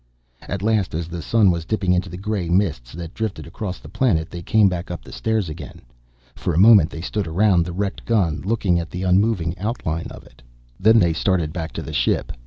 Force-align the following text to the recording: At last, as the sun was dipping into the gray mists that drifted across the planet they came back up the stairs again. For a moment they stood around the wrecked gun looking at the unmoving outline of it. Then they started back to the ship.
At 0.41 0.63
last, 0.63 0.95
as 0.95 1.07
the 1.07 1.21
sun 1.21 1.51
was 1.51 1.63
dipping 1.63 1.93
into 1.93 2.09
the 2.09 2.17
gray 2.17 2.49
mists 2.49 2.93
that 2.93 3.13
drifted 3.13 3.45
across 3.45 3.77
the 3.77 3.87
planet 3.87 4.31
they 4.31 4.41
came 4.41 4.67
back 4.67 4.89
up 4.89 5.03
the 5.03 5.11
stairs 5.11 5.47
again. 5.47 5.83
For 6.33 6.55
a 6.55 6.57
moment 6.57 6.89
they 6.89 7.01
stood 7.01 7.27
around 7.27 7.65
the 7.65 7.71
wrecked 7.71 8.03
gun 8.05 8.41
looking 8.43 8.79
at 8.79 8.89
the 8.89 9.03
unmoving 9.03 9.55
outline 9.59 10.07
of 10.09 10.23
it. 10.25 10.41
Then 10.79 10.97
they 10.97 11.13
started 11.13 11.53
back 11.53 11.71
to 11.73 11.83
the 11.83 11.93
ship. 11.93 12.31